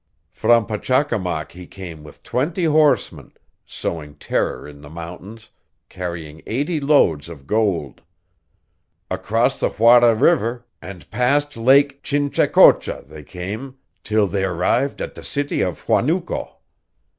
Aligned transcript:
From 0.31 0.65
Pachacamac 0.65 1.51
he 1.51 1.67
came 1.67 2.03
with 2.03 2.23
twenty 2.23 2.63
horsemen, 2.63 3.33
sowing 3.67 4.15
terror 4.15 4.67
in 4.67 4.81
the 4.81 4.89
mountains, 4.89 5.51
carrying 5.89 6.41
eighty 6.47 6.79
loads 6.79 7.29
of 7.29 7.45
gold. 7.45 8.01
Across 9.11 9.59
the 9.59 9.69
Juaja 9.69 10.15
River 10.19 10.65
and 10.81 11.07
past 11.11 11.55
Lake 11.55 12.01
Chinchaycocha 12.01 13.05
they 13.07 13.21
came, 13.21 13.75
till 14.03 14.25
they 14.25 14.43
arrived 14.43 15.03
at 15.03 15.13
the 15.13 15.23
city 15.23 15.61
of 15.61 15.85
Huanuco. 15.85 16.55